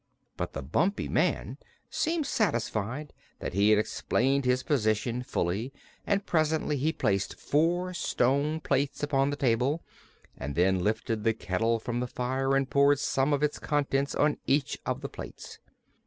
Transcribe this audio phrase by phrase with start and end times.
[0.35, 5.71] But the Bumpy Man seemed satisfied that he had explained his position fully
[6.07, 9.83] and presently he placed four stone plates upon the table
[10.35, 14.39] and then lifted the kettle from the fire and poured some of its contents on
[14.47, 15.59] each of the plates.